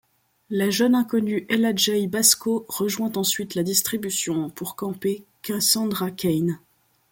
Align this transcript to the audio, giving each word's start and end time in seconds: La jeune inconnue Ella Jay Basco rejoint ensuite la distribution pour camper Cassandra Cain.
La 0.49 0.71
jeune 0.71 0.95
inconnue 0.95 1.45
Ella 1.47 1.75
Jay 1.75 2.07
Basco 2.07 2.65
rejoint 2.69 3.11
ensuite 3.17 3.53
la 3.53 3.61
distribution 3.61 4.49
pour 4.49 4.75
camper 4.75 5.23
Cassandra 5.43 6.09
Cain. 6.09 6.59